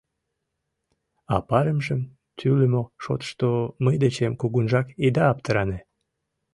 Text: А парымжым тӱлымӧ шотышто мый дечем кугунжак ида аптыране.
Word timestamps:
А 1.33 1.35
парымжым 1.49 2.01
тӱлымӧ 2.37 2.81
шотышто 3.03 3.49
мый 3.83 3.95
дечем 4.03 4.33
кугунжак 4.41 4.87
ида 5.05 5.23
аптыране. 5.31 5.79